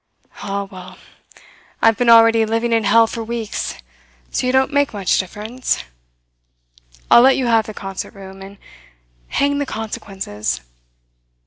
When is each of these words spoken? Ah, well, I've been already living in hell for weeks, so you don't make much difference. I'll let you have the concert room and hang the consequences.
Ah, 0.37 0.63
well, 0.63 0.97
I've 1.79 1.95
been 1.95 2.09
already 2.09 2.43
living 2.43 2.73
in 2.73 2.85
hell 2.85 3.05
for 3.05 3.23
weeks, 3.23 3.75
so 4.31 4.47
you 4.47 4.51
don't 4.51 4.73
make 4.73 4.93
much 4.93 5.19
difference. 5.19 5.83
I'll 7.11 7.21
let 7.21 7.37
you 7.37 7.45
have 7.45 7.67
the 7.67 7.73
concert 7.75 8.15
room 8.15 8.41
and 8.41 8.57
hang 9.27 9.59
the 9.59 9.65
consequences. 9.67 10.61